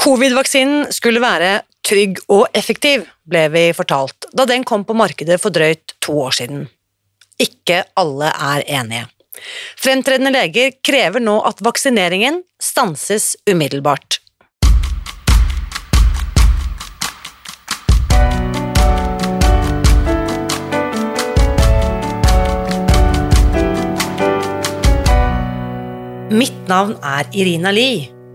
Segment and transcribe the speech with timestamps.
[0.00, 5.52] Covid-vaksinen skulle være trygg og effektiv, ble vi fortalt da den kom på markedet for
[5.52, 6.62] drøyt to år siden.
[7.36, 9.10] Ikke alle er enige.
[9.76, 14.22] Fremtredende leger krever nå at vaksineringen stanses umiddelbart.
[26.32, 28.19] Mitt navn er Irina Lie.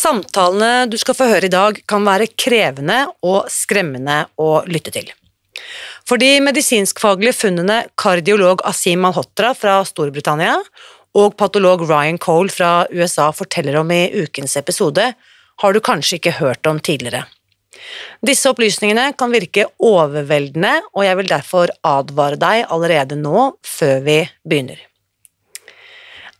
[0.00, 5.10] Samtalene du skal få høre i dag, kan være krevende og skremmende å lytte til.
[6.08, 10.56] For de medisinskfaglige funnene kardiolog Asim Malhotra fra Storbritannia
[11.18, 15.10] og patolog Ryan Cole fra USA forteller om i ukens episode,
[15.60, 17.26] har du kanskje ikke hørt om tidligere.
[18.24, 24.22] Disse opplysningene kan virke overveldende, og jeg vil derfor advare deg allerede nå, før vi
[24.46, 24.80] begynner.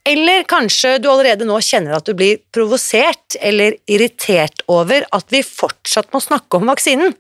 [0.05, 5.43] Eller kanskje du allerede nå kjenner at du blir provosert eller irritert over at vi
[5.45, 7.13] fortsatt må snakke om vaksinen,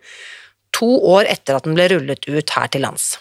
[0.72, 3.18] to år etter at den ble rullet ut her til lands.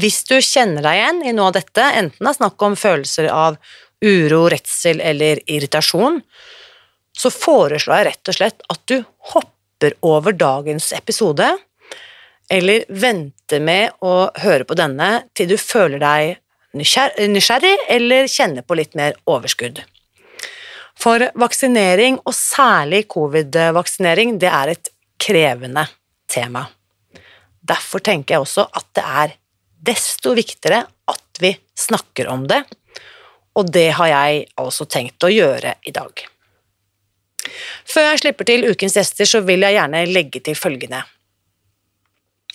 [0.00, 3.28] Hvis du kjenner deg igjen i noe av dette, enten det er snakk om følelser
[3.30, 3.58] av
[4.04, 6.18] uro, redsel eller irritasjon,
[7.14, 8.96] så foreslår jeg rett og slett at du
[9.30, 11.46] hopper over dagens episode,
[12.50, 16.34] eller venter med å høre på denne til du føler deg
[16.74, 19.82] nysgjerrig eller kjenne på litt mer overskudd.
[20.98, 24.90] For vaksinering, og særlig covid-vaksinering, det er et
[25.20, 25.86] krevende
[26.30, 26.66] tema.
[27.64, 29.34] Derfor tenker jeg også at det er
[29.84, 32.62] desto viktigere at vi snakker om det,
[33.54, 36.24] og det har jeg altså tenkt å gjøre i dag.
[37.84, 41.02] Før jeg slipper til ukens gjester, så vil jeg gjerne legge til følgende.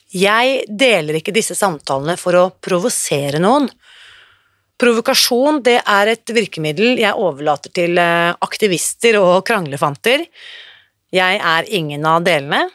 [0.09, 3.69] Jeg deler ikke disse samtalene for å provosere noen,
[4.79, 10.23] Provokasjon det er et virkemiddel jeg overlater til eh, aktivister og kranglefanter.
[11.12, 12.67] Jeg er ingen av delene.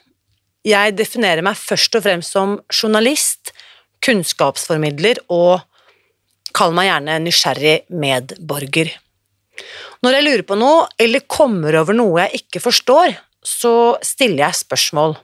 [0.65, 3.55] Jeg definerer meg først og fremst som journalist,
[4.05, 5.65] kunnskapsformidler og
[6.55, 8.93] kall meg gjerne nysgjerrig medborger.
[10.05, 14.61] Når jeg lurer på noe eller kommer over noe jeg ikke forstår, så stiller jeg
[14.65, 15.17] spørsmål.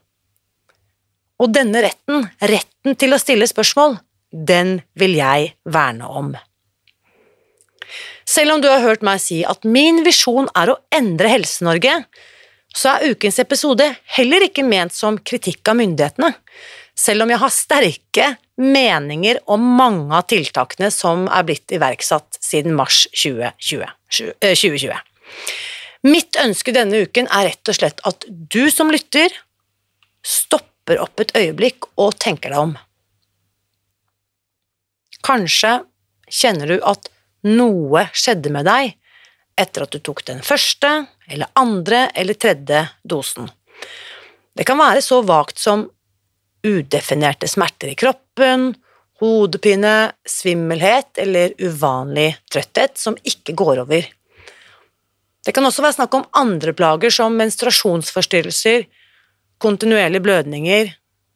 [1.40, 3.98] Og denne retten, retten til å stille spørsmål,
[4.30, 6.32] den vil jeg verne om.
[8.30, 11.96] Selv om du har hørt meg si at min visjon er å endre Helse-Norge,
[12.70, 16.30] så er ukens episode heller ikke ment som kritikk av myndighetene,
[16.94, 18.28] selv om jeg har sterke
[18.60, 23.88] meninger om mange av tiltakene som er blitt iverksatt siden mars 2020.
[24.12, 24.92] 2020.
[24.92, 25.00] Eh,
[26.06, 29.32] Mitt ønske denne uken er rett og slett at du som lytter,
[30.22, 32.76] stopper opp et øyeblikk og tenker deg om.
[35.26, 35.80] Kanskje
[36.30, 37.10] kjenner du at
[37.48, 38.96] noe skjedde med deg
[39.60, 40.90] etter at du tok den første
[41.30, 43.48] eller andre eller tredje dosen.
[44.56, 45.86] Det kan være så vagt som
[46.66, 48.72] udefinerte smerter i kroppen,
[49.20, 54.08] hodepine, svimmelhet eller uvanlig trøtthet som ikke går over.
[55.44, 58.84] Det kan også være snakk om andre plager som menstruasjonsforstyrrelser,
[59.60, 60.92] kontinuerlige blødninger,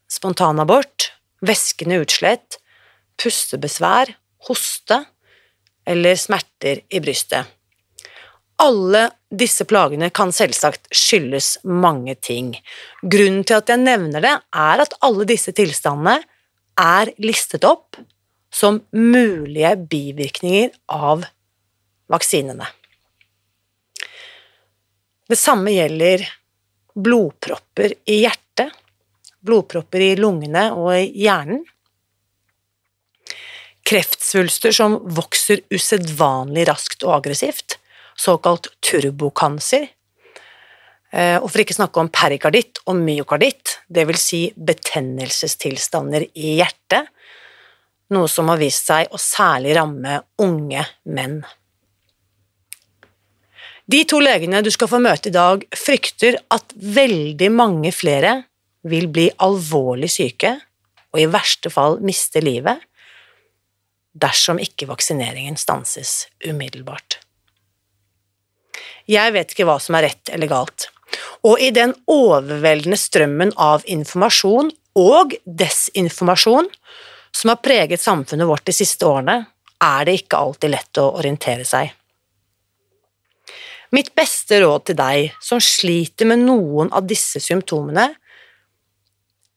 [0.08, 1.10] spontanabort,
[1.44, 2.58] væskende utslett,
[3.20, 4.12] pustebesvær,
[4.48, 5.00] hoste,
[5.86, 7.46] eller smerter i brystet.
[8.62, 12.52] Alle disse plagene kan selvsagt skyldes mange ting.
[13.02, 16.20] Grunnen til at jeg nevner det, er at alle disse tilstandene
[16.80, 17.98] er listet opp
[18.54, 21.26] som mulige bivirkninger av
[22.10, 22.66] vaksinene.
[25.28, 26.22] Det samme gjelder
[26.94, 28.70] blodpropper i hjertet,
[29.44, 31.64] blodpropper i lungene og i hjernen,
[33.94, 37.76] kreftsvulster som vokser usedvanlig raskt og aggressivt,
[38.18, 39.86] såkalt turbokancer,
[41.12, 44.22] eh, og for ikke snakke om perikarditt og myokarditt, dvs.
[44.24, 47.06] Si betennelsestilstander i hjertet,
[48.14, 50.82] noe som har vist seg å særlig ramme unge
[51.14, 51.38] menn.
[53.86, 58.40] De to legene du skal få møte i dag, frykter at veldig mange flere
[58.90, 60.56] vil bli alvorlig syke
[61.14, 62.82] og i verste fall miste livet
[64.14, 67.18] dersom ikke vaksineringen stanses umiddelbart.
[69.10, 70.88] Jeg vet ikke hva som er rett eller galt,
[71.44, 76.70] og i den overveldende strømmen av informasjon og desinformasjon
[77.34, 79.42] som har preget samfunnet vårt de siste årene,
[79.82, 81.90] er det ikke alltid lett å orientere seg.
[83.94, 88.08] Mitt beste råd til deg som sliter med noen av disse symptomene,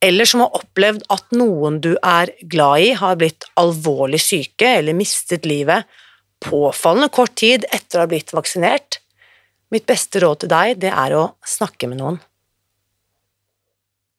[0.02, 4.98] eller som har opplevd at noen du er glad i, har blitt alvorlig syke eller
[4.98, 5.88] mistet livet
[6.44, 9.00] påfallende kort tid etter å ha blitt vaksinert,
[9.74, 12.20] mitt beste råd til deg, det er å snakke med noen.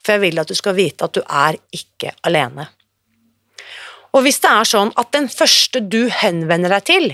[0.04, 2.68] For jeg vil at du skal vite at du er ikke alene.
[4.16, 7.10] Og hvis det er sånn at den første du henvender deg til,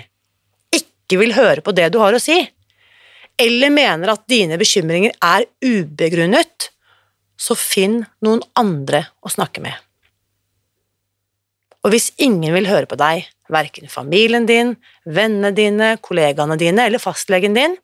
[0.74, 2.38] ikke vil høre på det du har å si,
[3.40, 6.70] eller mener at dine bekymringer er ubegrunnet,
[7.40, 9.74] så finn noen andre å snakke med.
[11.84, 17.02] Og hvis ingen vil høre på deg, verken familien din, vennene dine, kollegaene dine eller
[17.02, 17.76] fastlegen din,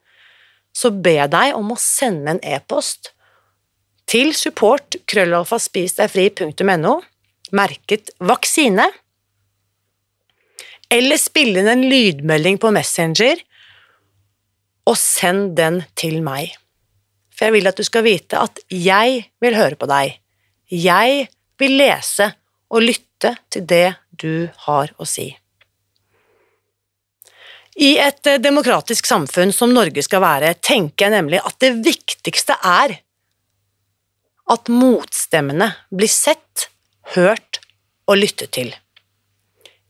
[0.72, 0.88] så
[1.18, 3.12] jeg deg om å sende en e-post
[4.10, 6.94] til support krøllalfaspisdegfri.no
[7.56, 8.86] merket vaksine,
[10.90, 13.36] eller spille inn en lydmelding på Messenger
[14.90, 16.50] og send den til meg.
[17.40, 20.18] For jeg vil at du skal vite at jeg vil høre på deg.
[20.68, 22.26] Jeg vil lese
[22.68, 23.86] og lytte til det
[24.20, 25.30] du har å si.
[27.80, 32.58] I et eh, demokratisk samfunn som Norge skal være, tenker jeg nemlig at det viktigste
[32.60, 32.98] er
[34.52, 36.68] at motstemmene blir sett,
[37.16, 37.62] hørt
[38.04, 38.74] og lyttet til.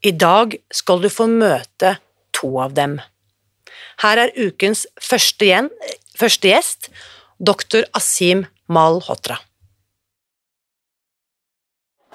[0.07, 1.97] I dag skal du få møte
[2.37, 3.01] to av dem.
[4.07, 6.93] Her er ukens første gjest,
[7.43, 7.85] dr.
[7.95, 9.39] Asim Malhotra.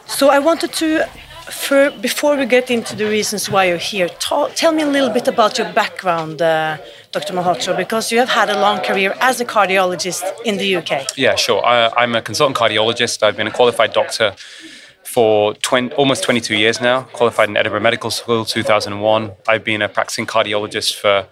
[0.08, 1.06] So I wanted to,
[1.50, 5.28] for, before we get into the reasons why you're here, tell me a little bit
[5.28, 6.78] about your background, uh,
[7.12, 7.34] Dr.
[7.34, 11.18] Malhotra, because you have had a long career as a cardiologist in the UK.
[11.18, 11.66] Yeah, sure.
[11.66, 13.24] I, I'm a consultant cardiologist.
[13.24, 14.36] I've been a qualified doctor
[15.04, 19.32] for 20, almost 22 years now, qualified in Edinburgh Medical School 2001.
[19.48, 21.28] I've been a practicing cardiologist for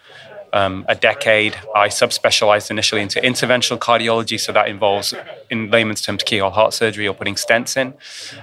[0.53, 1.55] um, a decade.
[1.75, 5.13] I subspecialized initially into interventional cardiology, so that involves,
[5.49, 7.93] in layman's terms, keyhole heart surgery or putting stents in.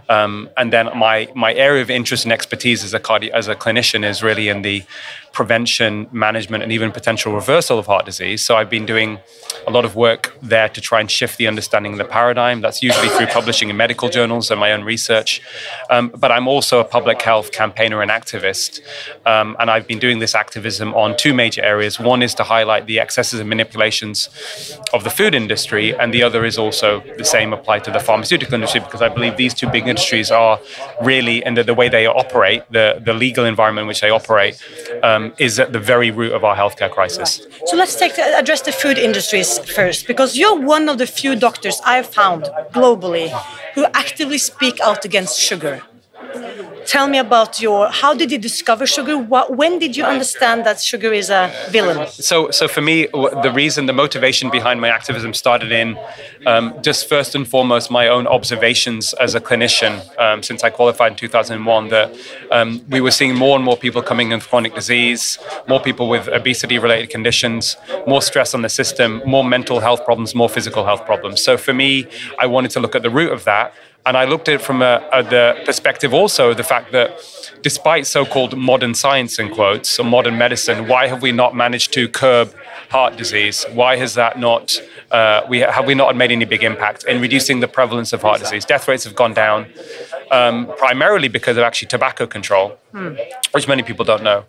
[0.09, 3.55] Um, and then my my area of interest and expertise as a cardi- as a
[3.55, 4.83] clinician is really in the
[5.33, 8.43] prevention, management, and even potential reversal of heart disease.
[8.43, 9.19] So I've been doing
[9.67, 12.61] a lot of work there to try and shift the understanding of the paradigm.
[12.61, 15.41] That's usually through publishing in medical journals and my own research.
[15.89, 18.81] Um, but I'm also a public health campaigner and activist,
[19.27, 22.01] um, and I've been doing this activism on two major areas.
[22.01, 24.29] One is to highlight the excesses and manipulations
[24.93, 28.55] of the food industry, and the other is also the same applied to the pharmaceutical
[28.55, 30.59] industry because I believe these two big industries are
[31.03, 34.55] really, and the, the way they operate, the, the legal environment in which they operate,
[35.03, 37.31] um, Um, is at the very root of our healthcare crisis.
[37.41, 37.69] Right.
[37.69, 41.77] So let's take address the food industries first, because you're one of the few doctors
[41.85, 43.29] I've found globally
[43.75, 45.83] who actively speak out against sugar
[46.87, 49.17] tell me about your how did you discover sugar?
[49.17, 52.09] What, when did you understand that sugar is a villain?
[52.09, 53.07] So so for me
[53.47, 55.99] the reason the motivation behind my activism started in
[56.47, 61.13] um, just first and foremost my own observations as a clinician um, since i qualified
[61.13, 62.15] in 2001 that
[62.51, 66.09] um, we were seeing more and more people coming in with chronic disease more people
[66.09, 70.85] with obesity related conditions more stress on the system more mental health problems more physical
[70.85, 71.43] health problems.
[71.43, 72.07] So for me
[72.39, 73.75] i wanted to look at the root of that
[74.07, 77.21] and I looked at it from a, a, the perspective also the fact that
[77.63, 81.93] despite so called modern science, in quotes, or modern medicine, why have we not managed
[81.95, 82.55] to curb
[82.91, 83.65] heart disease?
[83.73, 84.81] Why has that not,
[85.11, 88.41] uh, we, have we not made any big impact in reducing the prevalence of heart
[88.41, 88.65] disease?
[88.65, 89.67] Death rates have gone down
[90.31, 93.15] um, primarily because of actually tobacco control, hmm.
[93.53, 94.45] which many people don't know.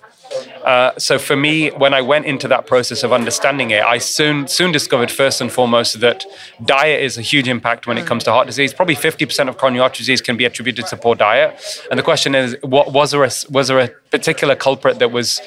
[0.64, 4.48] Uh, so for me, when I went into that process of understanding it, I soon
[4.48, 6.24] soon discovered first and foremost that
[6.64, 8.74] diet is a huge impact when it comes to heart disease.
[8.74, 11.60] Probably 50% of coronary heart disease can be attributed to poor diet.
[11.90, 15.42] And the question is, what was there a, was there a particular culprit that was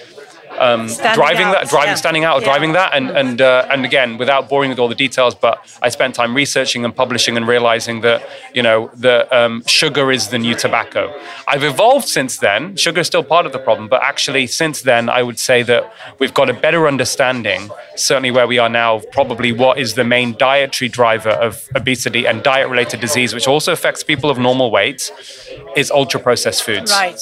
[0.58, 1.94] um, driving out, that, driving, yeah.
[1.94, 2.46] standing out, or Yeah.
[2.46, 5.88] driving that, and and uh, and again, without boring with all the details, but I
[5.88, 10.38] spent time researching and publishing and realizing that you know that um, sugar is the
[10.38, 11.12] new tobacco.
[11.48, 12.76] I've evolved since then.
[12.76, 15.92] Sugar is still part of the problem, but actually since then, I would say that
[16.18, 20.34] we've got a better understanding, certainly where we are now, probably what is the main
[20.38, 25.10] dietary driver of obesity and diet-related disease, which also affects people of normal weight,
[25.76, 26.90] is ultra-processed foods.
[26.92, 27.20] Right.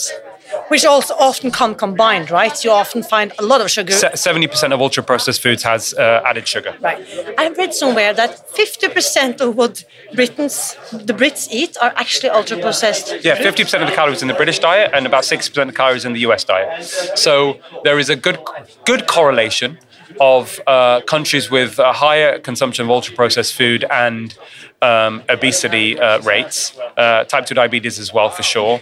[0.69, 2.65] Which also often come combined, right?
[2.65, 3.93] You often find a lot of sugar.
[3.93, 6.75] Seventy percent of ultra-processed foods has uh, added sugar.
[6.81, 7.07] Right.
[7.39, 13.25] I read somewhere that 50% of what Britons, the Brits eat are actually ultra processed.
[13.25, 16.05] Yeah, 50% of the calories in the British diet and about 60% of the calories
[16.05, 16.85] in the US diet.
[17.17, 18.39] So there is a good
[18.85, 19.79] good correlation
[20.21, 24.37] of uh, countries with a higher consumption of ultra processed food and
[24.83, 28.81] um, obesity uh, rates, uh, type 2 diabetes as well, for sure.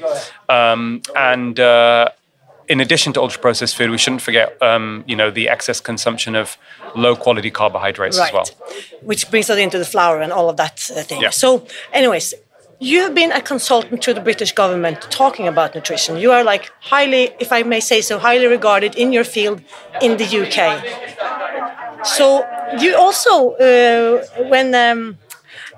[0.49, 2.09] Um, and uh,
[2.69, 6.35] in addition to ultra processed food, we shouldn't forget, um, you know, the excess consumption
[6.35, 6.57] of
[6.95, 8.29] low quality carbohydrates Right.
[8.29, 8.47] as well.
[9.03, 11.21] Which brings us into the flour and all of that uh, thing.
[11.21, 11.31] Yeah.
[11.31, 12.35] So, anyways,
[12.79, 16.17] you have been a consultant to the British government talking about nutrition.
[16.17, 19.61] You are like highly, if I may say so, highly regarded in your field
[20.01, 20.83] in the UK.
[22.05, 22.47] So,
[22.79, 25.19] you also, uh, when um,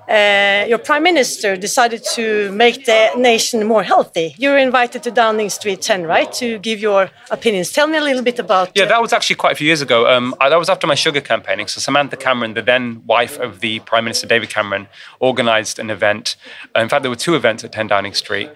[0.09, 5.11] uh, your prime minister decided to make the nation more healthy, you were invited to
[5.11, 7.71] Downing Street 10, right, to give your opinions.
[7.71, 8.71] Tell me a little bit about.
[8.75, 10.07] Yeah, uh, that was actually quite a few years ago.
[10.07, 11.67] Um, I, that was after my sugar campaigning.
[11.67, 14.87] So Samantha Cameron, the then wife of the Prime Minister David Cameron,
[15.21, 16.35] organised an event.
[16.75, 18.49] In fact, there were two events at 10 Downing Street,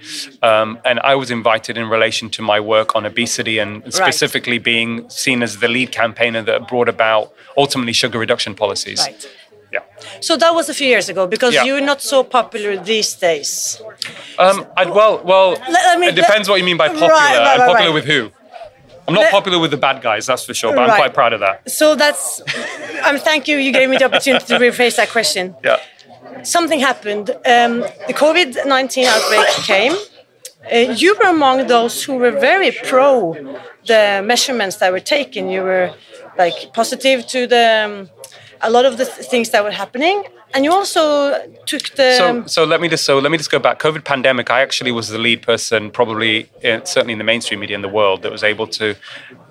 [0.44, 5.10] um, and I was invited in relation to my work on obesity and specifically being
[5.10, 9.00] seen as the lead campaigner that brought about ultimately sugar reduction policies.
[9.00, 9.28] Right.
[9.78, 10.20] Yeah.
[10.28, 11.66] So that was a few years ago because Yeah.
[11.66, 13.82] you're not so popular these days.
[14.44, 17.10] Um, I'd, well, well, let me- it depends what you mean by popular.
[17.10, 18.22] Right, right, I'm right, popular with who?
[19.08, 21.40] I'm not popular with the bad guys, that's for sure, but I'm quite proud of
[21.40, 21.56] that.
[21.80, 22.42] So that's.
[23.06, 23.56] Um, thank you.
[23.58, 25.56] You gave me the opportunity to rephrase that question.
[25.64, 25.78] Yeah.
[26.44, 27.30] Something happened.
[27.56, 27.74] Um,
[28.10, 29.94] the COVID 19 outbreak came.
[30.74, 33.36] Uh, you were among those who were very pro
[33.86, 35.50] the measurements that were taken.
[35.50, 35.94] You were
[36.38, 38.10] like positive to the um,
[38.68, 40.18] a lot of the things that were happening,
[40.54, 41.34] and you also
[41.66, 42.16] took the.
[42.18, 43.80] So, so let me just so let me just go back.
[43.80, 44.50] COVID pandemic.
[44.50, 47.90] I actually was the lead person, probably in, certainly in the mainstream media in the
[47.90, 48.96] world, that was able to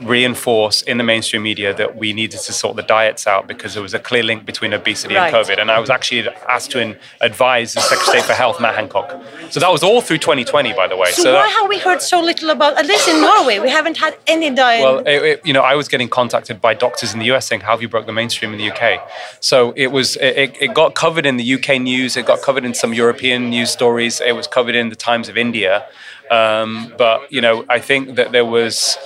[0.00, 3.82] reinforce in the mainstream media that we needed to sort the diets out because there
[3.82, 5.32] was a clear link between obesity Right.
[5.32, 5.58] and COVID.
[5.60, 9.08] And I was actually asked to in, advise the Secretary for Health, Matt Hancock.
[9.50, 11.10] So that was all through 2020, by the way.
[11.12, 12.76] so, why that- have we heard so little about?
[12.76, 14.82] At least in Norway, we haven't had any diet.
[14.82, 17.62] well, it, it- you know, I was getting contacted by doctors in the US saying,
[17.62, 19.00] "How have you broke the mainstream in the UK?"
[19.40, 22.16] So it was, it, it- it got covered in the UK news.
[22.16, 24.20] It got covered in some European news stories.
[24.20, 25.84] It was covered in the Times of India.
[26.30, 28.96] Um, but you know, I think that there was,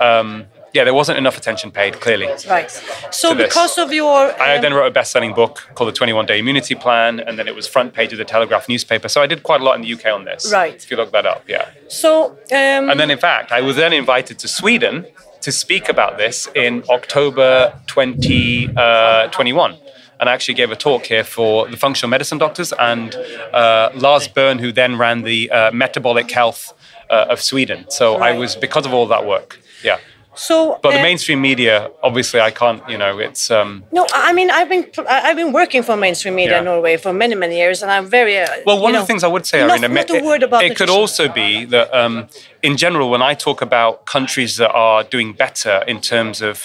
[0.00, 2.00] um, yeah, there wasn't enough attention paid.
[2.00, 2.70] Clearly, Right.
[3.10, 6.38] So because of your I um, then wrote a best-selling book called The 21 Day
[6.40, 9.08] Immunity Plan, and then it was front page of the Telegraph newspaper.
[9.08, 10.52] So I did quite a lot in the UK on this.
[10.52, 10.74] Right.
[10.74, 11.70] If you look that up, yeah.
[11.88, 15.06] so um, And then, in fact, I was then invited to Sweden
[15.40, 19.78] to speak about this in October 2021.
[20.24, 23.14] And I actually gave a talk here for the functional medicine doctors and
[23.52, 26.72] uh, Lars Byrne, who then ran the uh, metabolic health
[27.10, 27.84] uh, of Sweden.
[27.90, 29.98] So I was, because of all that work, yeah.
[30.34, 33.50] so But the uh, mainstream media, obviously, I can't, you know, it's.
[33.50, 34.84] Um, No, I mean I've been
[35.26, 38.34] I've been working for mainstream media in Norway for many many years, and I'm very
[38.38, 40.24] uh, Well, one know, of the things I would say, not, Irina, not a it,
[40.24, 42.14] word about it could also be that, um,
[42.62, 46.56] in general, when I talk about countries that are doing better in terms of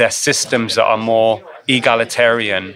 [0.00, 1.42] their systems that are more
[1.76, 2.74] egalitarian,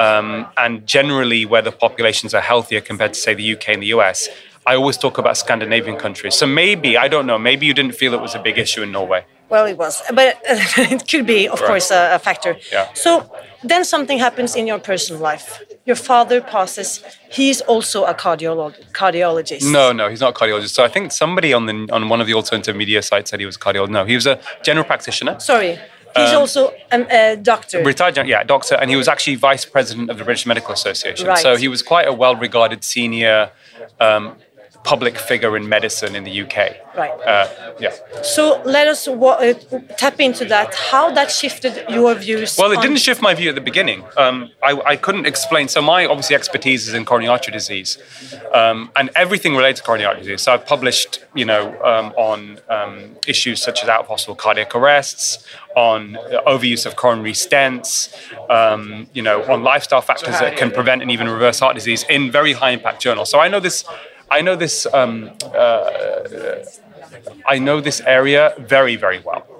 [0.00, 3.86] um, and generally where the populations are healthier compared to, say, the UK and the
[3.98, 4.28] US,
[4.66, 6.34] I always talk about Scandinavian countries.
[6.34, 8.92] So maybe, I don't know, maybe you didn't feel it was a big issue in
[8.92, 9.24] Norway.
[9.50, 11.66] Well, it was, but it could be, of Right.
[11.68, 12.56] course, a, a factor.
[12.72, 12.88] Yeah.
[12.94, 13.30] So
[13.62, 15.62] then something happens in your personal life.
[15.84, 17.04] Your father passes.
[17.30, 19.70] He's also a cardiolog- cardiologist.
[19.70, 20.70] No, no, he's not a cardiologist.
[20.70, 23.46] So I think somebody on the on one of the alternative media sites said he
[23.46, 23.90] was a cardiologist.
[23.90, 25.38] No, he was a general practitioner.
[25.40, 25.78] Sorry.
[26.16, 27.82] He's Um, also an- a doctor.
[27.82, 31.26] Retired, yeah, doctor, and he was actually vice president of the British Medical Association.
[31.26, 31.38] Right.
[31.38, 33.50] So he was quite a well-regarded senior
[34.00, 34.36] um,
[34.84, 36.56] public figure in medicine in the UK.
[36.96, 37.10] Right.
[37.26, 37.48] Uh,
[37.80, 37.94] yeah.
[38.22, 39.54] So let us uh,
[39.96, 40.74] tap into that.
[40.74, 42.56] How that shifted your views?
[42.58, 44.04] Well, it didn't shift my view at the beginning.
[44.16, 45.68] Um, I, I couldn't explain.
[45.68, 47.98] So my obviously expertise is in coronary artery disease,
[48.52, 50.42] um, and everything related to coronary artery disease.
[50.42, 56.16] So I've published, you know, um, on um, issues such as out-of-hospital cardiac arrests, on
[56.46, 58.14] overuse of coronary stents,
[58.50, 62.30] um, you know, on lifestyle factors that can prevent and even reverse heart disease in
[62.30, 63.30] very high-impact journals.
[63.30, 63.84] So I know this.
[64.30, 64.86] I know this.
[64.92, 66.64] Um, uh,
[67.46, 69.53] I know this area very, very well.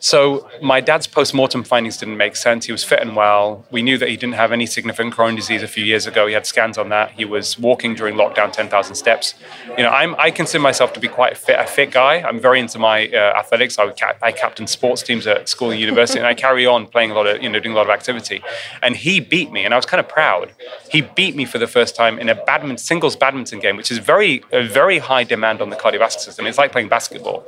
[0.00, 2.66] So my dad's post-mortem findings didn't make sense.
[2.66, 3.64] He was fit and well.
[3.70, 6.26] We knew that he didn't have any significant coronary disease a few years ago.
[6.26, 7.12] He had scans on that.
[7.12, 9.34] He was walking during lockdown 10,000 steps.
[9.76, 12.16] You know, I'm, I consider myself to be quite a fit, a fit guy.
[12.16, 13.78] I'm very into my uh, athletics.
[13.78, 17.10] I, cap- I captain sports teams at school and university, and I carry on playing
[17.10, 18.42] a lot of, you know, doing a lot of activity.
[18.82, 20.52] And he beat me, and I was kind of proud.
[20.90, 23.98] He beat me for the first time in a badminton, singles badminton game, which is
[23.98, 26.46] very, a very high demand on the cardiovascular system.
[26.46, 27.44] It's like playing basketball.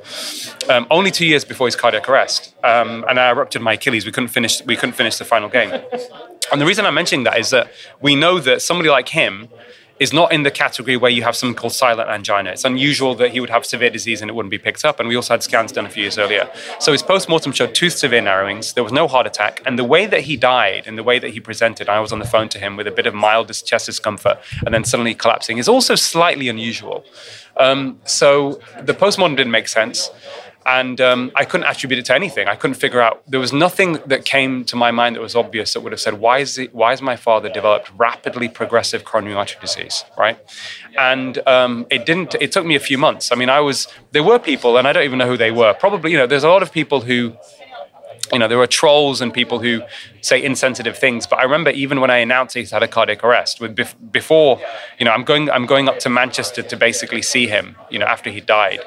[0.69, 4.04] Um, only two years before his cardiac arrest, um, and I ruptured my Achilles.
[4.04, 4.64] We couldn't finish.
[4.64, 5.70] We couldn't finish the final game.
[6.52, 7.70] And the reason I'm mentioning that is that
[8.00, 9.49] we know that somebody like him
[10.00, 12.50] is not in the category where you have something called silent angina.
[12.50, 14.99] It's unusual that he would have severe disease and it wouldn't be picked up.
[14.99, 16.50] And we also had scans done a few years earlier.
[16.78, 18.73] So his post-mortem showed two severe narrowings.
[18.73, 19.61] There was no heart attack.
[19.66, 22.18] And the way that he died and the way that he presented, I was on
[22.18, 25.59] the phone to him with a bit of mild chest discomfort and then suddenly collapsing,
[25.59, 27.04] is also slightly unusual.
[27.59, 30.11] Um, so the post-mortem didn't make sense
[30.66, 32.48] and um, I couldn't attribute it to anything.
[32.48, 33.22] I couldn't figure out.
[33.26, 36.14] There was nothing that came to my mind that was obvious that would have said,
[36.14, 40.38] "Why is it, Why is my father developed rapidly progressive coronary artery disease?" Right?
[40.98, 42.34] And um, it didn't.
[42.40, 43.32] It took me a few months.
[43.32, 43.88] I mean, I was.
[44.12, 45.72] There were people, and I don't even know who they were.
[45.74, 47.34] Probably, you know, there's a lot of people who
[48.32, 49.82] you know, there are trolls and people who
[50.20, 51.26] say insensitive things.
[51.26, 53.76] But I remember even when I announced he's had a cardiac arrest, with
[54.12, 54.60] before,
[54.99, 58.06] you know, I'm going, I'm going up to Manchester to basically see him, you know,
[58.06, 58.80] after he died.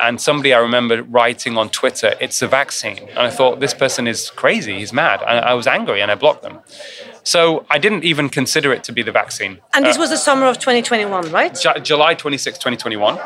[0.00, 4.06] And somebody I remember writing on Twitter, "It's a vaccine," and I thought this person
[4.06, 5.20] is crazy, he's mad.
[5.26, 6.58] And I was angry and I blocked them.
[7.22, 9.60] So I didn't even consider it to be the vaccine.
[9.74, 11.54] And this uh, was the summer of 2021, right?
[11.54, 13.18] J- July 26, 2021.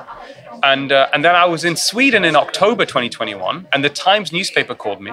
[0.65, 4.75] And, uh, and then I was in Sweden in October 2021, and the Times newspaper
[4.75, 5.13] called me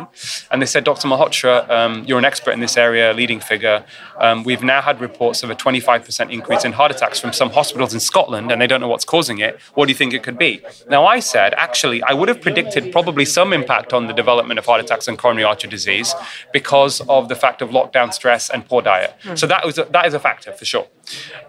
[0.50, 1.08] and they said, Dr.
[1.08, 3.84] Malhotra, um, you're an expert in this area, leading figure.
[4.17, 7.93] Um, we've now had reports of a 25% increase in heart attacks from some hospitals
[7.93, 9.60] in Scotland, and they don't know what's causing it.
[9.74, 10.62] What do you think it could be?
[10.89, 14.65] Now, I said, actually, I would have predicted probably some impact on the development of
[14.65, 16.13] heart attacks and coronary artery disease
[16.53, 19.13] because of the fact of lockdown stress and poor diet.
[19.24, 19.38] Mm.
[19.38, 20.88] So that, was a, that is a factor for sure.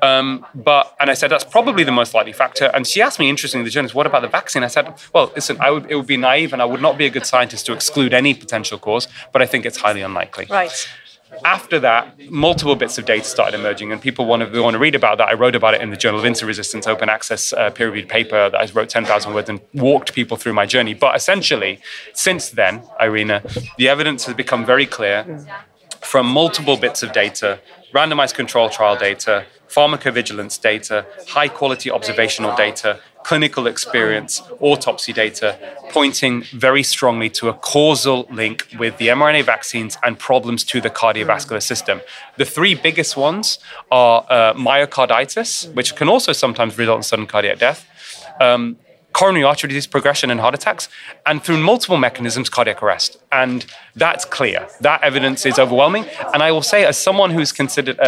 [0.02, 2.70] Um, but and I said that's probably the most likely factor.
[2.74, 4.62] And she asked me, interestingly, the journalist, what about the vaccine?
[4.62, 7.06] I said, well, listen, I would, it would be naive, and I would not be
[7.06, 10.46] a good scientist to exclude any potential cause, but I think it's highly unlikely.
[10.50, 10.88] Right.
[11.44, 14.94] After that, multiple bits of data started emerging, and people want to, want to read
[14.94, 15.28] about that.
[15.28, 18.08] I wrote about it in the Journal of Insulin Resistance Open Access uh, peer reviewed
[18.08, 20.92] paper that I wrote 10,000 words and walked people through my journey.
[20.92, 21.80] But essentially,
[22.12, 23.42] since then, Irina,
[23.78, 25.46] the evidence has become very clear
[26.02, 27.60] from multiple bits of data
[27.92, 35.58] randomized control trial data, pharmacovigilance data, high quality observational data, clinical experience, autopsy data,
[35.90, 40.90] pointing very strongly to a causal link with the mRNA vaccines and problems to the
[40.90, 42.00] cardiovascular system.
[42.36, 43.58] The three biggest ones
[43.90, 47.86] are uh, myocarditis, which can also sometimes result in sudden cardiac death.
[48.40, 48.76] Um,
[49.12, 50.88] coronary artery disease progression and heart attacks,
[51.26, 53.18] and through multiple mechanisms, cardiac arrest.
[53.30, 54.66] And that's clear.
[54.80, 56.06] That evidence is overwhelming.
[56.32, 57.98] And I will say, as someone who's considered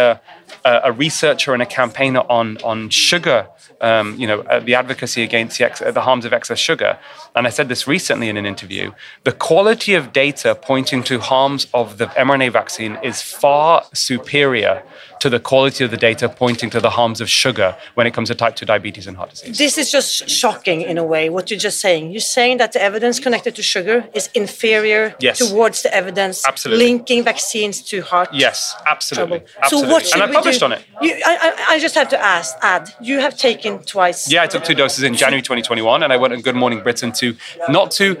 [0.63, 3.47] a, a researcher and a campaigner on, on sugar,
[3.81, 6.97] um, you know, uh, the advocacy against the, ex- the harms of excess sugar,
[7.35, 8.91] and I said this recently in an interview,
[9.23, 14.83] the quality of data pointing to harms of the mRNA vaccine is far superior
[15.19, 18.29] to the quality of the data pointing to the harms of sugar when it comes
[18.29, 19.57] to type 2 diabetes and heart disease.
[19.57, 22.11] This is just shocking in a way, what you're just saying.
[22.11, 25.39] You're saying that the evidence connected to sugar is inferior yes.
[25.39, 26.85] towards the evidence absolutely.
[26.85, 29.43] linking vaccines to heart Yes, absolutely.
[29.61, 29.87] absolutely.
[29.87, 30.65] So what should and I published do?
[30.65, 30.85] on it.
[31.01, 34.31] You, I, I, just have to ask, add, you have taken twice.
[34.31, 37.11] Yeah, I took two doses in January 2021 and I went on Good Morning Britain
[37.13, 37.35] to,
[37.69, 38.15] not to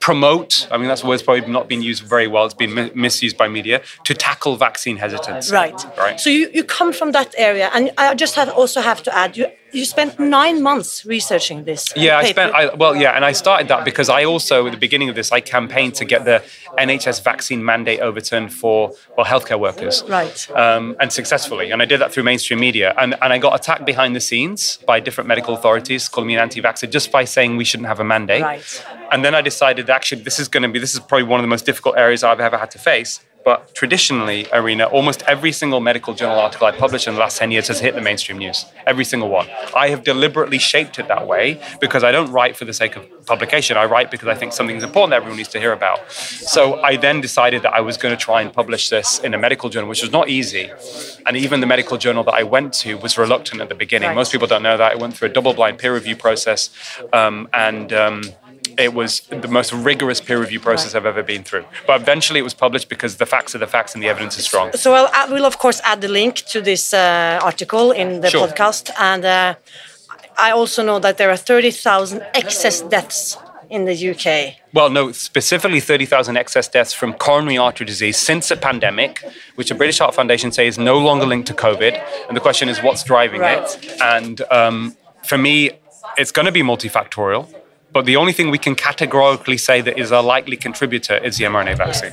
[0.00, 3.48] promote, I mean, that's word's probably not been used very well, it's been misused by
[3.48, 5.50] media, to tackle vaccine hesitance.
[5.50, 5.78] Right.
[5.96, 6.20] Right.
[6.20, 9.36] So you, you come from that area, and I just have also have to add,
[9.36, 11.92] you you spent nine months researching this.
[11.96, 12.26] Yeah, paper.
[12.26, 12.54] I spent.
[12.54, 15.32] I, well, yeah, and I started that because I also, at the beginning of this,
[15.32, 16.42] I campaigned to get the
[16.78, 20.02] NHS vaccine mandate overturned for well healthcare workers.
[20.08, 20.50] Right.
[20.50, 23.84] Um, and successfully, and I did that through mainstream media, and and I got attacked
[23.84, 27.64] behind the scenes by different medical authorities, calling me an anti-vaxxer just by saying we
[27.64, 28.42] shouldn't have a mandate.
[28.42, 28.86] Right.
[29.10, 31.44] And then I decided actually this is going to be this is probably one of
[31.44, 35.80] the most difficult areas I've ever had to face but traditionally, Irina, almost every single
[35.80, 38.64] medical journal article I published in the last 10 years has hit the mainstream news.
[38.86, 39.48] Every single one.
[39.76, 43.04] I have deliberately shaped it that way because I don't write for the sake of
[43.26, 43.76] publication.
[43.76, 46.10] I write because I think something's important that everyone needs to hear about.
[46.10, 49.38] So I then decided that I was going to try and publish this in a
[49.38, 50.70] medical journal, which was not easy.
[51.26, 54.08] And even the medical journal that I went to was reluctant at the beginning.
[54.08, 54.14] Right.
[54.14, 54.92] Most people don't know that.
[54.92, 56.70] I went through a double blind peer review process.
[57.12, 58.22] Um, and um,
[58.78, 61.64] it was the most rigorous peer review process I've ever been through.
[61.86, 64.44] But eventually it was published because the facts are the facts and the evidence is
[64.44, 64.72] strong.
[64.72, 68.30] So I'll, I will, of course, add the link to this uh, article in the
[68.30, 68.46] sure.
[68.46, 68.90] podcast.
[68.98, 69.54] And uh,
[70.38, 73.36] I also know that there are 30,000 excess deaths
[73.70, 74.54] in the UK.
[74.72, 79.24] Well, no, specifically 30,000 excess deaths from coronary artery disease since the pandemic,
[79.54, 81.94] which the British Heart Foundation say is no longer linked to COVID.
[82.28, 83.58] And the question is, what's driving Right.
[83.62, 84.00] it?
[84.00, 85.70] And um, for me,
[86.16, 87.52] it's going to be multifactorial.
[87.94, 91.44] But the only thing we can categorically say that is a likely contributor is the
[91.44, 92.12] mRNA vaccine.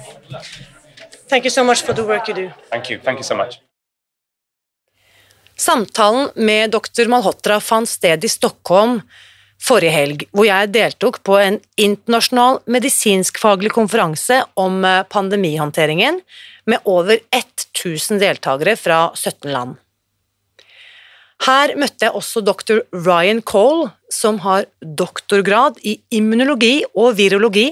[1.27, 2.47] Thank you so much for the work you do.
[2.69, 2.99] Thank you.
[3.05, 3.59] Thank you so much.
[5.55, 7.05] Samtalen med dr.
[7.05, 9.01] Malhotra fant sted i Stockholm
[9.61, 16.21] forrige helg, hvor jeg deltok på en internasjonal medisinskfaglig konferanse om eh, pandemihåndteringen
[16.65, 19.77] med over 1000 deltakere fra 17 land.
[21.41, 22.83] Her møtte jeg også dr.
[22.93, 27.71] Ryan Cole, som har doktorgrad i immunologi og virologi,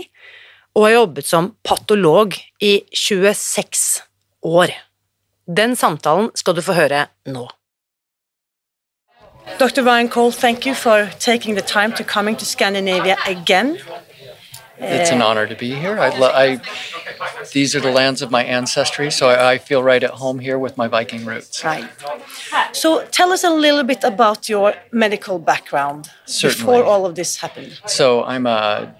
[0.73, 4.01] og har jobbet som patolog i 26
[4.41, 4.73] år.
[5.45, 7.45] Den samtalen skal du få høre nå.
[9.59, 9.81] Dr.
[9.81, 13.77] Ryan Cole, thank you for taking the time to coming to Scandinavia again.
[14.79, 15.99] It's an honor to be here.
[15.99, 16.61] I, lo- I,
[17.53, 20.57] these are the lands of my ancestry, so I, I feel right at home here
[20.57, 21.63] with my Viking roots.
[21.63, 21.89] Right.
[22.71, 26.65] So tell us a little bit about your medical background Certainly.
[26.65, 27.79] before all of this happened.
[27.85, 28.95] So I'm a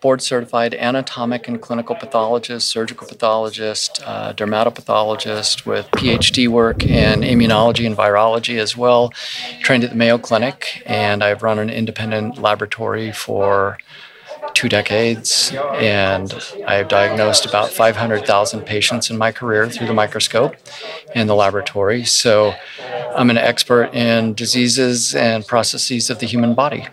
[0.00, 7.86] board certified anatomic and clinical pathologist, surgical pathologist, uh, dermatopathologist with PhD work in immunology
[7.86, 9.12] and virology as well.
[9.60, 13.76] Trained at the Mayo Clinic, and I've run an independent laboratory for
[14.60, 16.34] two decades, and
[16.66, 20.54] I've diagnosed about 500,000 patients in my career through the microscope
[21.14, 22.04] in the laboratory.
[22.04, 22.52] So
[23.16, 26.86] I'm an expert in diseases and processes of the human body.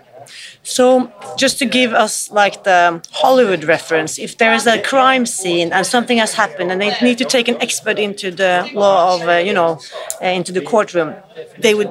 [0.62, 5.72] So, just to give us like the Hollywood reference, if there is a crime scene
[5.72, 9.28] and something has happened and they need to take an expert into the law of,
[9.28, 9.80] uh, you know,
[10.22, 11.14] uh, into the courtroom,
[11.58, 11.90] they would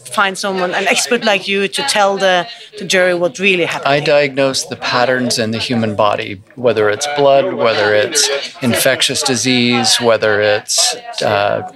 [0.00, 2.46] find someone, an expert like you, to tell the,
[2.78, 3.88] the jury what really happened.
[3.88, 8.28] I diagnose the patterns in the human body, whether it's blood, whether it's
[8.62, 11.70] infectious disease, whether it's uh,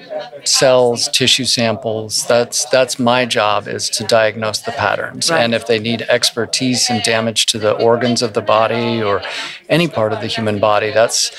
[0.45, 2.27] cells, tissue samples.
[2.27, 5.31] That's that's my job is to diagnose the patterns.
[5.31, 5.43] Right.
[5.43, 9.23] And if they need expertise in damage to the organs of the body or
[9.69, 11.31] any part of the human body, that's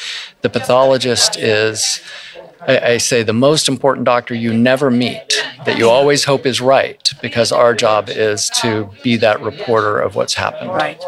[0.42, 2.02] the pathologist is.
[2.68, 6.62] I, I say the most important doctor you never meet that you always hope is
[6.62, 10.72] right because our job is to be that reporter of what's happened.
[10.74, 11.02] Right.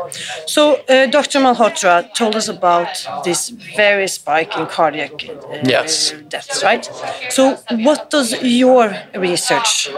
[0.46, 1.40] So, uh, Dr.
[1.40, 2.88] Malhotra told us about
[3.24, 5.12] this very spike in cardiac
[5.52, 6.14] uh, Yes.
[6.30, 6.90] deaths, right?
[7.30, 9.90] So, what does your research,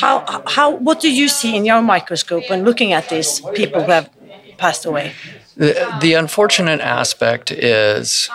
[0.00, 3.90] how, how, what do you see in your microscope when looking at these people who
[3.92, 4.10] have
[4.58, 5.12] passed away?
[5.56, 8.28] The, the unfortunate aspect is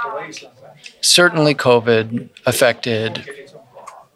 [1.01, 3.29] certainly COVID affected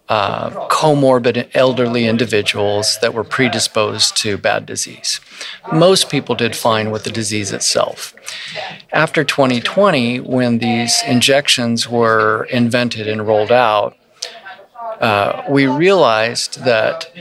[0.09, 5.19] uh, comorbid elderly individuals that were predisposed to bad disease.
[5.71, 8.13] Most people did fine with the disease itself.
[8.91, 13.97] After 2020, when these injections were invented and rolled out,
[14.99, 17.11] uh, we realized that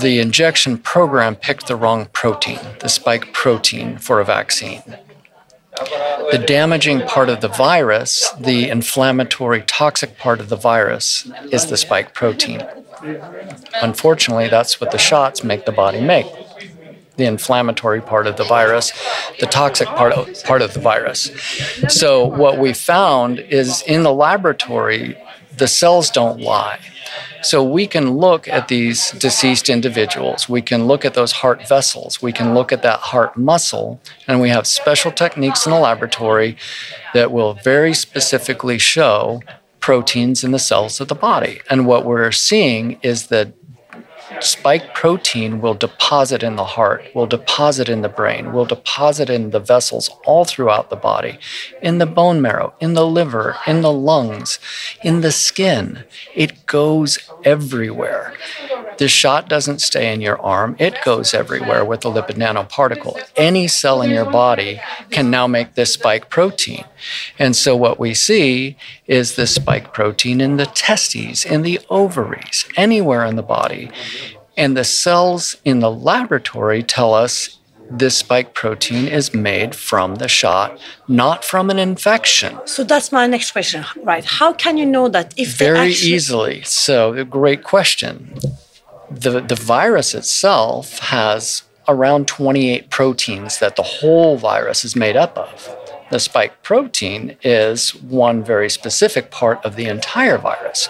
[0.00, 4.82] the injection program picked the wrong protein, the spike protein for a vaccine.
[5.78, 11.76] The damaging part of the virus, the inflammatory toxic part of the virus, is the
[11.76, 12.62] spike protein.
[13.80, 16.26] Unfortunately, that's what the shots make the body make
[17.16, 18.90] the inflammatory part of the virus,
[19.38, 21.30] the toxic part of, part of the virus.
[21.88, 25.18] So, what we found is in the laboratory,
[25.56, 26.80] the cells don't lie.
[27.42, 30.48] So we can look at these deceased individuals.
[30.48, 32.22] We can look at those heart vessels.
[32.22, 34.00] We can look at that heart muscle.
[34.26, 36.56] And we have special techniques in the laboratory
[37.14, 39.40] that will very specifically show
[39.80, 41.60] proteins in the cells of the body.
[41.68, 43.52] And what we're seeing is that
[44.40, 49.50] spike protein will deposit in the heart, will deposit in the brain, will deposit in
[49.50, 51.38] the vessels all throughout the body,
[51.80, 54.58] in the bone marrow, in the liver, in the lungs,
[55.02, 56.04] in the skin.
[56.34, 58.34] It goes everywhere.
[58.98, 63.20] The shot doesn't stay in your arm, it goes everywhere with the lipid nanoparticle.
[63.36, 66.84] Any cell in your body can now make this spike protein.
[67.38, 72.66] And so what we see is the spike protein in the testes, in the ovaries,
[72.76, 73.90] anywhere in the body.
[74.56, 77.58] And the cells in the laboratory tell us
[77.90, 82.58] this spike protein is made from the shot, not from an infection.
[82.64, 84.24] So that's my next question, right?
[84.24, 86.62] How can you know that if Very actually- easily.
[86.64, 88.34] So, a great question.
[89.10, 95.36] The, the virus itself has around 28 proteins that the whole virus is made up
[95.36, 95.76] of.
[96.10, 100.88] The spike protein is one very specific part of the entire virus.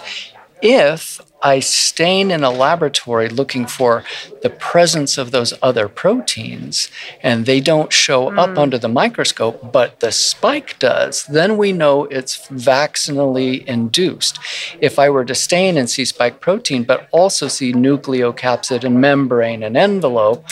[0.61, 4.05] If I stain in a laboratory looking for
[4.41, 6.89] the presence of those other proteins
[7.21, 8.39] and they don't show mm.
[8.39, 14.39] up under the microscope, but the spike does, then we know it's vaccinally induced.
[14.79, 19.63] If I were to stain and see spike protein, but also see nucleocapsid and membrane
[19.63, 20.45] and envelope,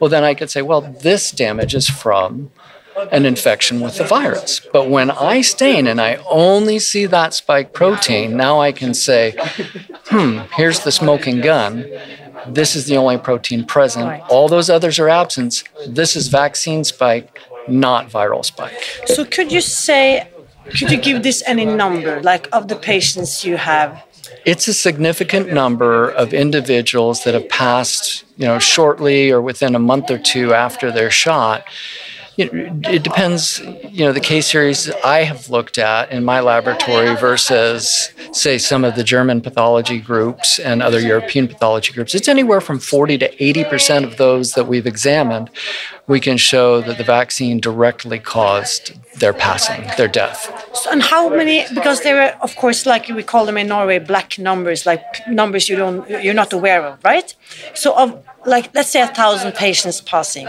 [0.00, 2.50] well, then I could say, well, this damage is from
[3.12, 4.60] an infection with the virus.
[4.72, 9.36] But when I stain and I only see that spike protein, now I can say,
[10.06, 11.86] hmm, here's the smoking gun.
[12.46, 14.22] This is the only protein present.
[14.28, 15.64] All those others are absent.
[15.86, 18.80] This is vaccine spike, not viral spike.
[19.06, 20.28] So could you say,
[20.78, 24.04] could you give this any number, like of the patients you have?
[24.44, 29.78] It's a significant number of individuals that have passed, you know, shortly or within a
[29.78, 31.64] month or two after their shot
[32.38, 32.50] it,
[32.86, 33.58] it depends,
[33.90, 38.84] you know, the case series I have looked at in my laboratory versus, say, some
[38.84, 42.14] of the German pathology groups and other European pathology groups.
[42.14, 45.50] It's anywhere from 40 to 80% of those that we've examined,
[46.06, 50.40] we can show that the vaccine directly caused their passing, their death.
[50.74, 51.66] So, and how many?
[51.74, 55.68] Because there are, of course, like we call them in Norway, black numbers, like numbers
[55.68, 57.34] you don't, you're not aware of, right?
[57.74, 60.46] So, of like, let's say a thousand patients passing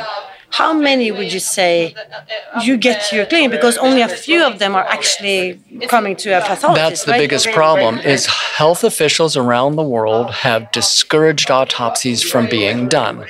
[0.51, 1.95] how many would you say
[2.61, 3.51] you get to your clinic?
[3.51, 6.75] Because only a few of them are actually coming to a pathologist.
[6.75, 7.19] That's the right?
[7.19, 13.25] biggest problem is health officials around the world have discouraged autopsies from being done.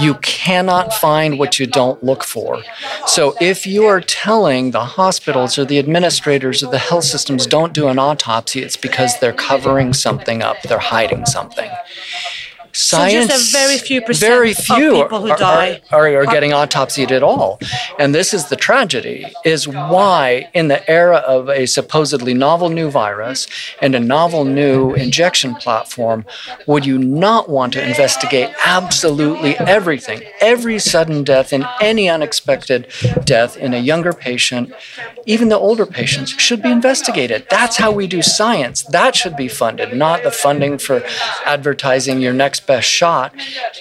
[0.00, 2.62] You cannot find what you don't look for.
[3.06, 7.72] So if you are telling the hospitals or the administrators of the health systems don't
[7.72, 11.70] do an autopsy, it's because they're covering something up, they're hiding something
[12.76, 13.30] science.
[13.30, 16.22] So just a very few percent very few of people who are, die are, are,
[16.22, 17.58] are getting autopsied at all.
[17.98, 22.90] And this is the tragedy: is why in the era of a supposedly novel new
[22.90, 23.46] virus
[23.80, 26.24] and a novel new injection platform,
[26.66, 32.86] would you not want to investigate absolutely everything, every sudden death and any unexpected
[33.24, 34.72] death in a younger patient,
[35.24, 37.46] even the older patients, should be investigated.
[37.48, 38.82] That's how we do science.
[38.82, 41.02] That should be funded, not the funding for
[41.44, 43.34] advertising your next best shot,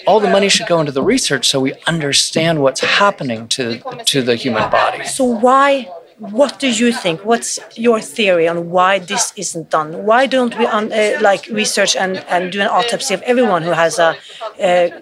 [0.08, 4.22] all the money should go into the research so we understand what's happening to, to
[4.22, 5.06] the human body.
[5.06, 7.26] So, why what do you think?
[7.26, 10.06] What's your theory on why this isn't done?
[10.06, 13.72] Why don't we un, uh, like research and, and do an autopsy of everyone who
[13.72, 14.16] has a,
[14.58, 14.94] a,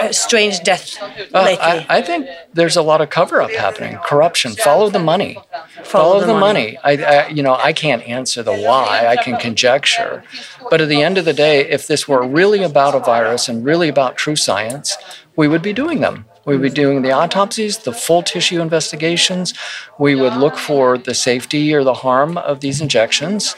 [0.00, 1.62] a strange death uh, lately?
[1.62, 4.52] I, I, think there's a lot of cover up happening, corruption.
[4.52, 5.34] Follow the money.
[5.34, 6.78] Follow, Follow the, the, money.
[6.82, 7.02] money.
[7.02, 9.06] I, I, you know, I can't answer the why.
[9.06, 10.24] I can conjecture,
[10.70, 13.64] but at the end of the day, if this were really about a virus and
[13.64, 14.96] really about true science,
[15.36, 16.24] we would be doing them.
[16.44, 19.54] We would be doing the autopsies, the full tissue investigations.
[19.98, 23.54] We would look for the safety or the harm of these injections.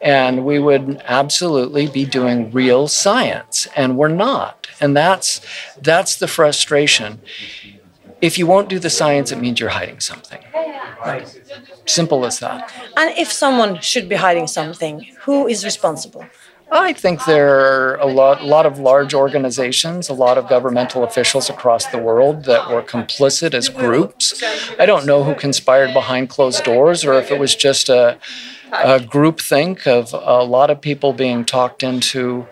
[0.00, 3.66] And we would absolutely be doing real science.
[3.74, 4.68] And we're not.
[4.80, 5.40] And that's,
[5.80, 7.20] that's the frustration.
[8.20, 10.44] If you won't do the science, it means you're hiding something.
[11.04, 11.40] Right.
[11.86, 12.72] Simple as that.
[12.96, 16.26] And if someone should be hiding something, who is responsible?
[16.70, 21.48] I think there are a lot, lot of large organizations, a lot of governmental officials
[21.48, 24.42] across the world that were complicit as groups.
[24.78, 28.18] I don't know who conspired behind closed doors or if it was just a,
[28.72, 32.46] a group think of a lot of people being talked into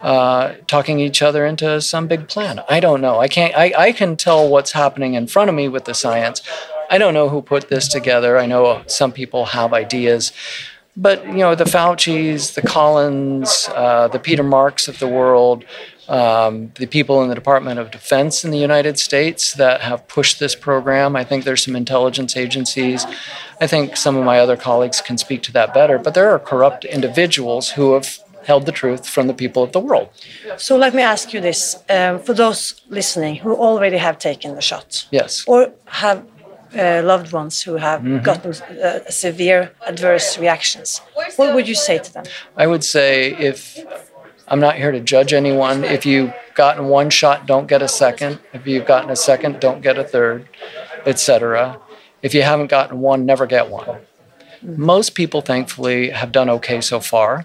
[0.00, 2.60] uh, talking each other into some big plan.
[2.68, 3.18] I don't know.
[3.18, 3.56] I can't.
[3.56, 6.42] I, I can tell what's happening in front of me with the science.
[6.90, 8.38] I don't know who put this together.
[8.38, 10.32] I know some people have ideas.
[10.96, 15.64] But you know the Fauci's, the Collins, uh, the Peter Marks of the world,
[16.08, 20.38] um, the people in the Department of Defense in the United States that have pushed
[20.38, 21.14] this program.
[21.14, 23.04] I think there's some intelligence agencies.
[23.60, 25.98] I think some of my other colleagues can speak to that better.
[25.98, 29.80] But there are corrupt individuals who have held the truth from the people of the
[29.80, 30.08] world.
[30.56, 34.62] So let me ask you this: um, for those listening who already have taken the
[34.62, 36.24] shot, yes, or have
[36.74, 38.24] uh, loved ones who have mm -hmm.
[38.24, 41.02] gotten uh, severe adverse reactions.
[41.36, 42.24] What would you say to them?
[42.56, 43.78] I would say if
[44.48, 45.84] I'm not here to judge anyone.
[45.84, 48.38] If you've gotten one shot, don't get a second.
[48.52, 50.48] If you've gotten a second, don't get a third,
[51.04, 51.80] etc.
[52.22, 53.86] If you haven't gotten one, never get one.
[53.86, 53.96] Mm
[54.62, 54.76] -hmm.
[54.76, 57.44] Most people, thankfully, have done okay so far.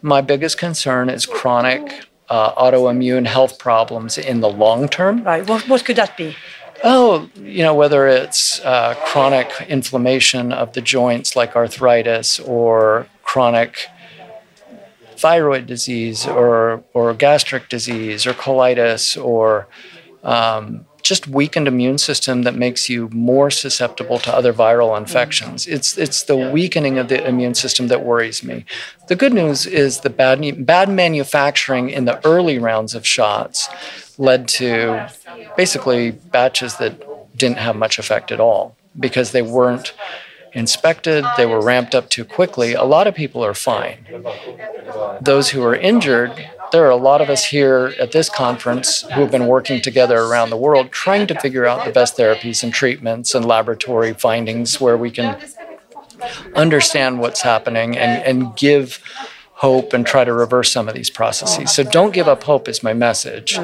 [0.00, 1.82] My biggest concern is chronic
[2.28, 5.24] uh, autoimmune health problems in the long term.
[5.24, 5.48] Right.
[5.48, 6.36] What, what could that be?
[6.84, 13.88] Oh, you know, whether it's uh, chronic inflammation of the joints like arthritis or chronic
[15.16, 19.66] thyroid disease or, or gastric disease or colitis or
[20.22, 25.64] um, just weakened immune system that makes you more susceptible to other viral infections.
[25.64, 25.74] Mm-hmm.
[25.74, 28.64] It's it's the weakening of the immune system that worries me.
[29.08, 33.68] The good news is the bad bad manufacturing in the early rounds of shots
[34.18, 35.10] led to
[35.56, 36.94] basically batches that
[37.36, 39.94] didn't have much effect at all because they weren't
[40.52, 42.74] inspected, they were ramped up too quickly.
[42.74, 44.06] A lot of people are fine.
[45.20, 46.32] Those who are injured
[46.72, 50.18] there are a lot of us here at this conference who have been working together
[50.18, 54.80] around the world trying to figure out the best therapies and treatments and laboratory findings
[54.80, 55.40] where we can
[56.54, 59.02] understand what's happening and, and give
[59.52, 61.72] hope and try to reverse some of these processes.
[61.72, 63.58] So don't give up hope is my message.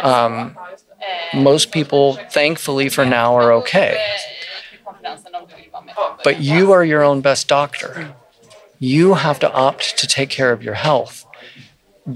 [0.00, 0.56] Um,
[1.34, 4.02] most people, thankfully for now, are okay.
[6.24, 8.14] But you are your own best doctor.
[8.78, 11.24] You have to opt to take care of your health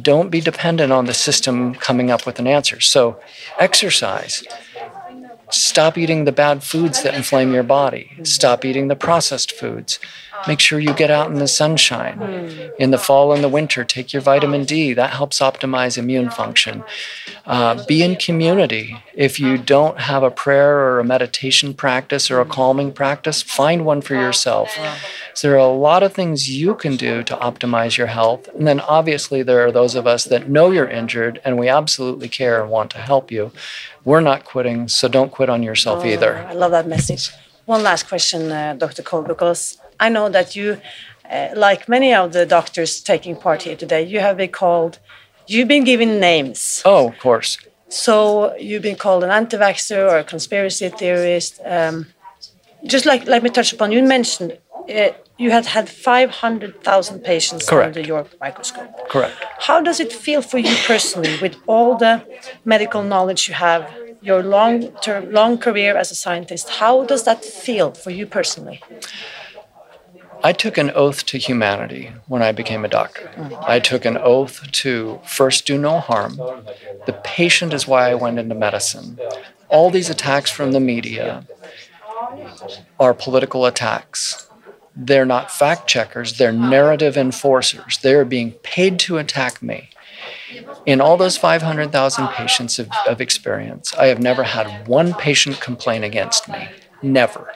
[0.01, 2.81] don't be dependent on the system coming up with an answer.
[2.81, 3.21] So,
[3.59, 4.43] exercise.
[5.51, 8.11] Stop eating the bad foods that inflame your body.
[8.23, 9.99] Stop eating the processed foods.
[10.49, 12.73] Make sure you get out in the sunshine.
[12.79, 14.95] In the fall and the winter, take your vitamin D.
[14.95, 16.85] That helps optimize immune function.
[17.45, 18.97] Uh, be in community.
[19.15, 23.85] If you don't have a prayer or a meditation practice or a calming practice, find
[23.85, 24.77] one for yourself.
[25.35, 28.49] So there are a lot of things you can do to optimize your health.
[28.49, 32.29] And then obviously, there are those of us that know you're injured and we absolutely
[32.29, 33.53] care and want to help you.
[34.05, 36.39] We're not quitting, so don't quit on yourself oh, either.
[36.49, 37.31] I love that message.
[37.67, 39.03] One last question, uh, Dr.
[39.03, 40.81] Cole, because I know that you,
[41.31, 44.99] uh, like many of the doctors taking part here today, you have been called,
[45.47, 46.83] you've been given names.
[46.85, 47.59] Oh, of course.
[47.93, 51.61] So you've been called an anti-vaxxer or a conspiracy theorist.
[51.63, 52.07] Um,
[52.85, 54.57] just like let me touch upon, you mentioned
[54.89, 57.89] uh, you had had 500,000 patients Correct.
[57.89, 59.09] under your microscope.
[59.11, 59.35] Correct.
[59.59, 62.25] How does it feel for you personally, with all the
[62.65, 63.91] medical knowledge you have,
[64.23, 66.71] your long term, long career as a scientist?
[66.71, 68.81] How does that feel for you personally?
[70.45, 73.31] I took an oath to humanity when I became a doctor.
[73.67, 76.37] I took an oath to first do no harm.
[77.07, 79.19] The patient is why I went into medicine.
[79.69, 81.47] All these attacks from the media
[82.99, 84.49] are political attacks.
[84.95, 87.99] They're not fact checkers, they're narrative enforcers.
[87.99, 89.91] They're being paid to attack me.
[90.85, 96.05] In all those 500,000 patients of, of experience, I have never had one patient complain
[96.05, 96.69] against me.
[97.03, 97.55] Never.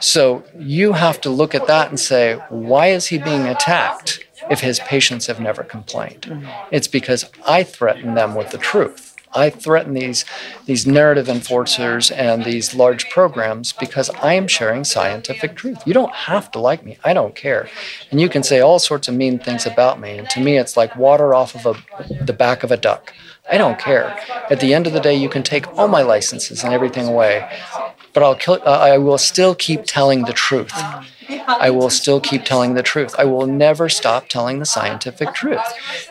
[0.00, 4.60] So you have to look at that and say, why is he being attacked if
[4.60, 6.22] his patients have never complained?
[6.22, 6.48] Mm-hmm.
[6.70, 9.16] It's because I threaten them with the truth.
[9.34, 10.24] I threaten these,
[10.64, 15.86] these narrative enforcers and these large programs because I am sharing scientific truth.
[15.86, 16.96] You don't have to like me.
[17.04, 17.68] I don't care.
[18.10, 20.16] And you can say all sorts of mean things about me.
[20.16, 23.12] And to me, it's like water off of a, the back of a duck.
[23.50, 24.18] I don't care.
[24.50, 27.48] At the end of the day, you can take all my licenses and everything away
[28.12, 30.72] but I'll kill, uh, I will still keep telling the truth.
[31.46, 33.14] I will still keep telling the truth.
[33.18, 35.60] I will never stop telling the scientific truth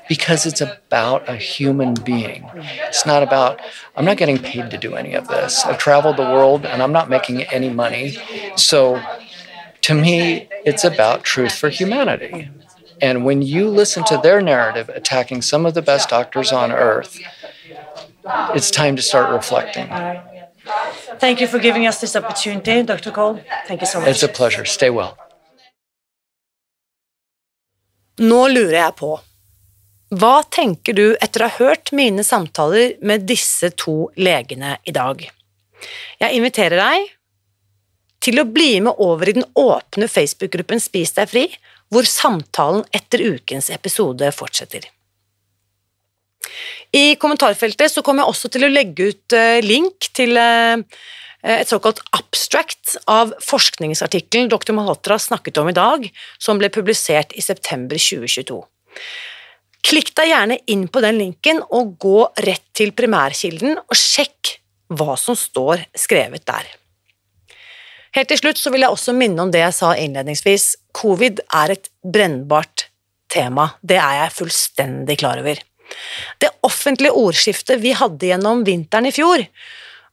[0.08, 2.50] because it's about a human being.
[2.88, 3.60] It's not about,
[3.96, 5.66] I'm not getting paid to do any of this.
[5.66, 8.18] I've traveled the world and I'm not making any money.
[8.56, 9.02] So
[9.82, 12.50] to me, it's about truth for humanity.
[13.02, 17.20] And when you listen to their narrative attacking some of the best doctors on earth,
[18.56, 19.88] it's time to start reflecting.
[21.20, 23.12] Thank you for giving us this opportunity, Dr.
[23.12, 23.40] Cole.
[23.68, 24.10] Thank you so much.
[24.10, 24.66] It's a pleasure.
[24.66, 25.16] Stay well.
[28.18, 29.12] Nå lurer jeg på,
[30.18, 35.22] hva tenker du etter å ha hørt mine samtaler med disse to legene i dag?
[36.18, 37.12] Jeg inviterer deg
[38.24, 41.46] til å bli med over i den åpne Facebook-gruppen Spis deg fri,
[41.94, 44.88] hvor samtalen etter ukens episode fortsetter.
[46.96, 50.84] I kommentarfeltet så kommer jeg også til å legge ut eh, link til eh,
[51.48, 54.74] et såkalt abstract av forskningsartikkelen dr.
[54.76, 56.08] Malhotra snakket om i dag,
[56.42, 58.58] som ble publisert i september 2022.
[59.88, 64.58] Klikk deg gjerne inn på den linken og gå rett til primærkilden og sjekk
[64.98, 66.68] hva som står skrevet der.
[68.16, 70.72] Helt til slutt så vil jeg også minne om det jeg sa innledningsvis.
[70.96, 72.88] Covid er et brennbart
[73.32, 75.60] tema, det er jeg fullstendig klar over.
[76.42, 79.44] Det offentlige ordskiftet vi hadde gjennom vinteren i fjor,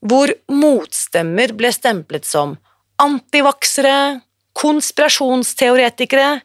[0.04, 2.56] hvor motstemmer ble stemplet som
[3.02, 4.20] antivaksere,
[4.54, 6.38] konspirasjonsteoretikere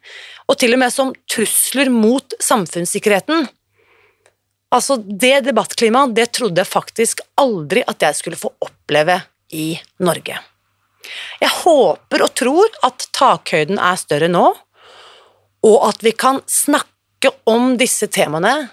[0.49, 3.45] og til og med som trusler mot samfunnssikkerheten.
[4.73, 9.19] Altså, det debattklimaet, det trodde jeg faktisk aldri at jeg skulle få oppleve
[9.53, 10.39] i Norge.
[11.41, 14.45] Jeg håper og tror at takhøyden er større nå,
[15.65, 18.69] og at vi kan snakke om disse temaene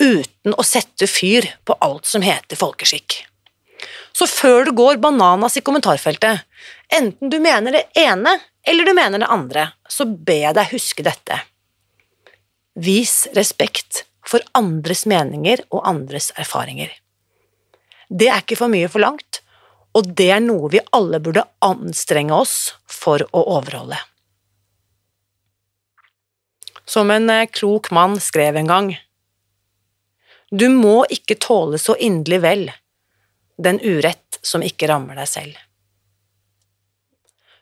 [0.00, 3.20] uten å sette fyr på alt som heter folkeskikk.
[4.16, 6.42] Så før du går bananas i kommentarfeltet,
[6.92, 11.04] enten du mener det ene eller du mener det andre, så ber jeg deg huske
[11.06, 11.38] dette.
[12.80, 16.90] Vis respekt for andres meninger og andres erfaringer.
[18.10, 19.40] Det er ikke for mye forlangt,
[19.96, 22.56] og det er noe vi alle burde anstrenge oss
[22.90, 23.98] for å overholde.
[26.90, 28.90] Som en eh, klok mann skrev en gang,
[30.50, 32.70] du må ikke tåle så inderlig vel
[33.60, 35.58] den urett som ikke rammer deg selv.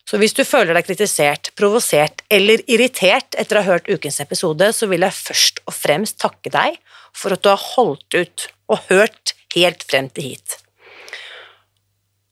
[0.08, 4.70] Så hvis du føler deg kritisert, provosert eller irritert etter å ha hørt ukens episode,
[4.72, 6.78] så vil jeg først og fremst takke deg
[7.12, 10.56] for at du har holdt ut og hørt helt frem til hit.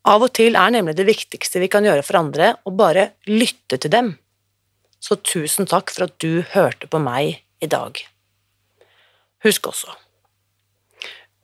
[0.09, 3.77] Av og til er nemlig det viktigste vi kan gjøre for andre, å bare lytte
[3.77, 4.15] til dem.
[5.03, 8.01] Så tusen takk for at du hørte på meg i dag.
[9.45, 10.06] Husk også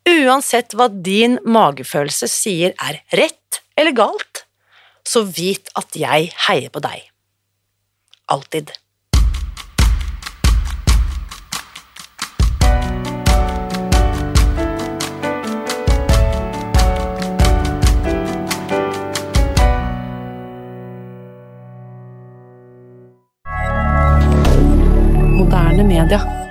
[0.02, 4.44] Uansett hva din magefølelse sier er rett eller galt,
[5.06, 7.06] så vit at jeg heier på deg.
[8.32, 8.74] Alltid.
[25.82, 26.41] Media.